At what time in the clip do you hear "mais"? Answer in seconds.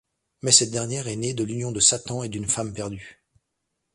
0.41-0.51